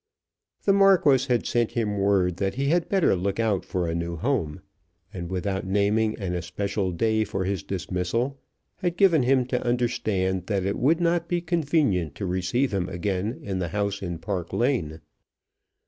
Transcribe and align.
The 0.63 0.73
Marquis 0.73 1.27
had 1.27 1.45
sent 1.45 1.73
him 1.73 1.99
word 1.99 2.37
that 2.37 2.55
he 2.55 2.69
had 2.69 2.89
better 2.89 3.15
look 3.15 3.39
out 3.39 3.63
for 3.63 3.87
a 3.87 3.93
new 3.93 4.15
home, 4.15 4.61
and 5.13 5.29
without 5.29 5.63
naming 5.67 6.17
an 6.17 6.33
especial 6.33 6.91
day 6.91 7.23
for 7.23 7.45
his 7.45 7.61
dismissal, 7.61 8.39
had 8.77 8.97
given 8.97 9.21
him 9.21 9.45
to 9.45 9.61
understand 9.63 10.47
that 10.47 10.65
it 10.65 10.79
would 10.79 11.01
not 11.01 11.27
be 11.29 11.39
convenient 11.39 12.15
to 12.15 12.25
receive 12.25 12.73
him 12.73 12.89
again 12.89 13.39
in 13.43 13.59
the 13.59 13.67
house 13.67 14.01
in 14.01 14.17
Park 14.17 14.51
Lane. 14.51 15.01